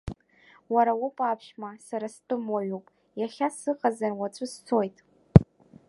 Уара 0.73 0.91
уоуп 0.99 1.17
аԥшәма, 1.29 1.71
сара 1.87 2.07
стәым-уаҩуп, 2.15 2.85
иахьа 3.19 3.47
сыҟазар, 3.57 4.11
уаҵәы 4.19 4.47
сцоит. 4.53 4.97